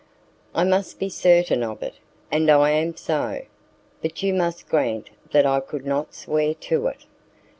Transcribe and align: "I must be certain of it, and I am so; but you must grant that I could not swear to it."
"I 0.55 0.63
must 0.63 0.97
be 0.97 1.09
certain 1.09 1.61
of 1.61 1.83
it, 1.83 1.93
and 2.31 2.49
I 2.49 2.71
am 2.71 2.95
so; 2.95 3.43
but 4.01 4.23
you 4.23 4.33
must 4.33 4.67
grant 4.67 5.11
that 5.31 5.45
I 5.45 5.59
could 5.59 5.85
not 5.85 6.15
swear 6.15 6.55
to 6.55 6.87
it." 6.87 7.05